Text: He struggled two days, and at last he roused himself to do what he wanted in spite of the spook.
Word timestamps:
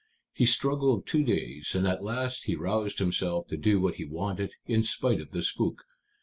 He 0.33 0.45
struggled 0.47 1.05
two 1.05 1.23
days, 1.23 1.75
and 1.75 1.87
at 1.87 2.01
last 2.03 2.45
he 2.45 2.55
roused 2.55 2.97
himself 2.97 3.45
to 3.49 3.55
do 3.55 3.79
what 3.79 3.97
he 3.97 4.03
wanted 4.03 4.55
in 4.65 4.81
spite 4.81 5.21
of 5.21 5.29
the 5.29 5.43
spook. 5.43 5.83